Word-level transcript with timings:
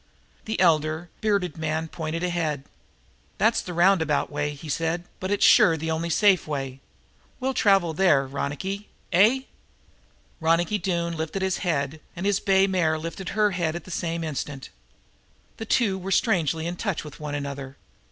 The 0.45 0.59
elder, 0.59 1.11
bearded 1.21 1.57
man, 1.59 1.87
pointed 1.87 2.23
ahead. 2.23 2.63
"That's 3.37 3.61
the 3.61 3.71
roundabout 3.75 4.31
way," 4.31 4.55
he 4.55 4.67
said, 4.67 5.03
"but 5.19 5.29
it's 5.29 5.45
sure 5.45 5.77
the 5.77 5.91
only 5.91 6.09
safe 6.09 6.47
way. 6.47 6.79
We'll 7.39 7.53
travel 7.53 7.93
there, 7.93 8.25
Ronicky, 8.25 8.89
eh?" 9.13 9.41
Ronicky 10.39 10.79
Doone 10.79 11.15
lifted 11.15 11.43
his 11.43 11.57
head, 11.57 12.01
and 12.15 12.25
his 12.25 12.39
bay 12.39 12.65
mare 12.65 12.97
lifted 12.97 13.29
her 13.37 13.51
head 13.51 13.75
at 13.75 13.83
the 13.83 13.91
same 13.91 14.23
instant. 14.23 14.71
The 15.57 15.65
two 15.67 15.99
were 15.99 16.09
strangely 16.09 16.65
in 16.65 16.77
touch 16.77 17.03
with 17.03 17.19
one 17.19 17.35
another. 17.35 17.77